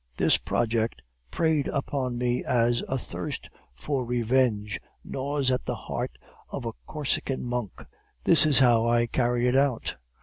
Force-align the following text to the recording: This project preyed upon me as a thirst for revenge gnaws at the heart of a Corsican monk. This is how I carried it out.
This 0.17 0.37
project 0.39 1.03
preyed 1.29 1.67
upon 1.67 2.17
me 2.17 2.43
as 2.43 2.81
a 2.87 2.97
thirst 2.97 3.51
for 3.75 4.03
revenge 4.03 4.79
gnaws 5.03 5.51
at 5.51 5.65
the 5.65 5.75
heart 5.75 6.17
of 6.49 6.65
a 6.65 6.73
Corsican 6.87 7.43
monk. 7.45 7.85
This 8.23 8.47
is 8.47 8.57
how 8.57 8.87
I 8.87 9.05
carried 9.05 9.45
it 9.49 9.55
out. 9.55 9.97